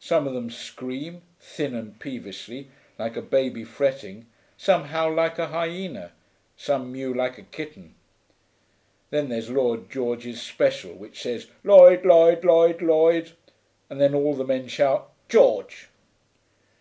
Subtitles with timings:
[0.00, 2.66] Some of them scream, thin and peevishly,
[2.98, 4.26] like a baby fretting;
[4.56, 6.10] some howl like a hyena,
[6.56, 7.94] some mew like a kitten.
[9.10, 13.36] Then there's Lloyd George's Special, which says "Lloyd Lloyd Lloyd Lloyd,"
[13.88, 15.90] and then all the men shout "George."'